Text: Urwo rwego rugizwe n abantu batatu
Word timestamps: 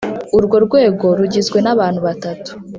Urwo 0.37 0.55
rwego 0.65 1.05
rugizwe 1.19 1.57
n 1.61 1.67
abantu 1.73 1.99
batatu 2.07 2.51